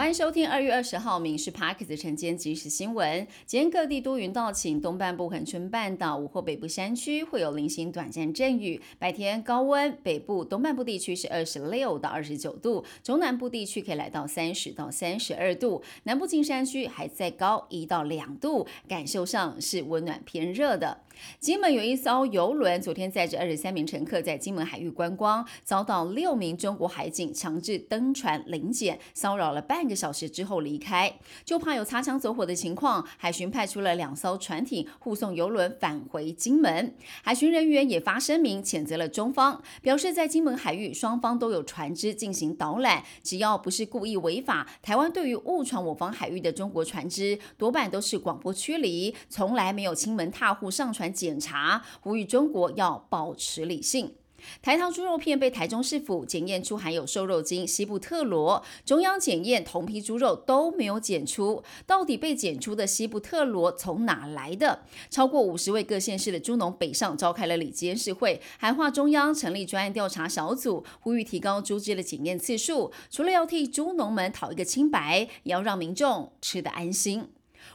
[0.00, 3.26] 欢迎收听二月二十号《民事 Parkes》晨间即时新闻。
[3.44, 8.80] 今天各地多云到晴，东半部恒春半岛、午后北部山区会有零星短暂阵雨。
[8.98, 21.02] 白天高温，北部、东半部地区是二十六到二十九度，中南部地区可以来到三十到三十二度，南部近山区还在高一到两度，感受上是温暖偏热的。
[21.38, 31.12] 金门有一艘游轮，昨天载着二十三名乘客在金门海域观光，遭到六名中国海警强制登船临检，骚扰了半个小时之后离开，
[31.44, 36.94] 就怕有擦枪走火的情况，海巡派出了两艘船艇护送游轮返回金门。
[37.22, 51.10] 海巡人员也发声明谴责了中方，表示在金门海域双方都有船只进行导览，只要不是故意违法，台湾对于误闯我方海域的中国船只多半都是广播驱离，从来没有亲门踏户上船。
[51.10, 54.19] 检查呼吁中国要保持理性。
[54.62, 64.82] 台糖猪肉片被台中市府检验出含有瘦肉精西布特罗，中央检验同批猪肉都没有检出，到底被检出的西布特罗从哪来的？
[65.10, 72.92] 超过五十位各县市的猪农北上召开了里监事会，喊话中央成立专案调查小组，呼吁提高猪只的检验次数。
[73.10, 77.28] 除了要替猪农们讨一个清白，也要让民众吃得安心。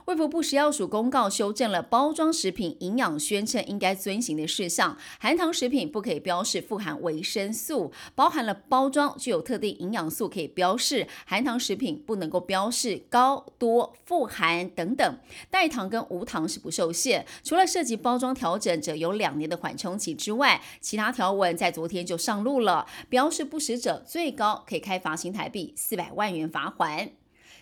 [0.06, 15.18] 卫福部食药署公告修正了包装食品营养宣称应该遵循的事项，含糖食品不可以标示富含维生素，包含了包装具有特定营养素可以标示，含糖食品不能够标示高多富含等等，
[15.50, 17.26] 代糖跟无糖是不受限。
[17.44, 27.10] 除了涉及包装调整，者有两年的缓冲期之外，其他条文在昨天就上路了，标示不实者最高可以开罚新台币四百万元罚款。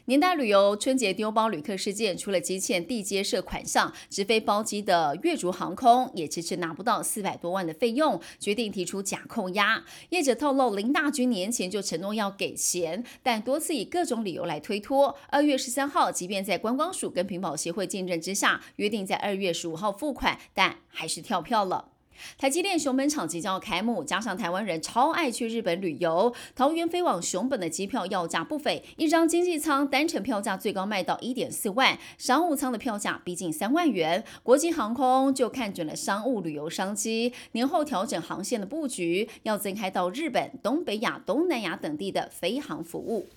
[0.05, 9.85] 年代旅游春节丢包旅客事件，除了积欠地接社款项，直飞包机的越竹航空也迟迟拿不到四百多万的费用，决定提出假扣押。
[10.09, 15.15] 业者透露，林大军年前就承诺要给钱，但多次以各种理由来推脱。
[15.29, 21.92] 二月十三号，即便在观光署跟屏保协会见证之下，约定在二月十五号付款，但还是跳票了。
[22.37, 34.23] 台积电熊本厂即将要开幕，加上台湾人超爱去日本旅游，桃园飞往熊本的机票要价不菲，一张经济舱单程票价最高卖到一点四万，商务舱的票价逼近三万元。
[34.41, 43.27] 国际航空就看准了商务旅游商机，年后调整航线的布局，要增开到日本、东北亚、东南亚等地的飞航服务。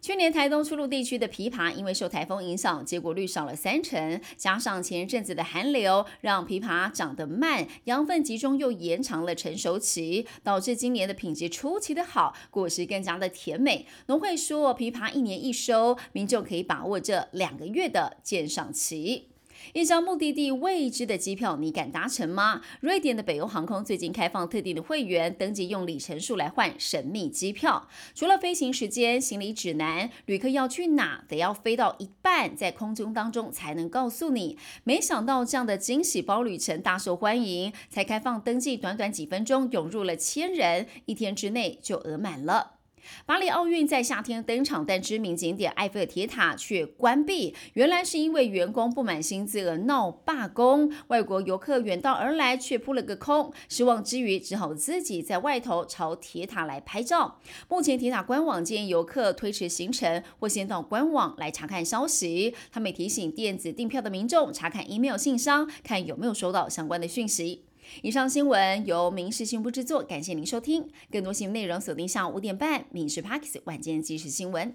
[0.00, 13.86] 去年台东出入地区的枇杷，因为受台风影响，结果率少了三成，加上前一阵子的寒流，让枇杷长得慢，养分集中又延长了成熟期，导致今年的品质出奇的好，果实更加的甜美。
[14.06, 19.29] 农会说，枇杷一年一收，民众可以把握这两个月的鉴赏期。
[19.72, 22.60] 一张目的地未知的机票，你敢搭乘吗？
[22.80, 27.88] 瑞典的北欧航空最近开放特定的会员登记，用里程数来换神秘机票。
[28.14, 34.58] 除了飞行时间、行李指南，旅客要去哪，得要飞到一半，在空中当中才能告诉你。
[34.84, 42.79] 没想到这样的惊喜包旅程大受欢迎，才开放登记，短短几分钟涌入了千人，一天之内就额满了。
[43.26, 47.54] 巴黎奥运在夏天登场，但知名景点埃菲尔铁塔却关闭。
[47.74, 50.92] 原来是因为员工不满薪资而闹罢工。
[51.08, 53.52] 外国游客远道而来，却扑了个空。
[53.68, 57.40] 失望之余，只好自己在外头朝铁塔来拍照。
[57.68, 62.54] 目前铁塔官网建议游客推迟行程，或先到官网来查看消息。
[62.70, 67.69] 他们提醒电子订票的民众查看 email 信箱，看有没有收到相关的讯息。
[68.02, 70.88] 以上新闻由民事新闻部制作，感谢您收听。
[71.10, 74.68] 更多新闻内容锁定下午五点半《民事 Parks 晚间即时新闻》。